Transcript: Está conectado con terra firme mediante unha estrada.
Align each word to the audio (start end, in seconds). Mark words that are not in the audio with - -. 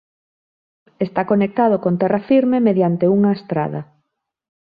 Está 1.05 1.21
conectado 1.31 1.75
con 1.83 1.93
terra 2.01 2.21
firme 2.29 2.57
mediante 2.67 3.05
unha 3.17 3.31
estrada. 3.37 3.81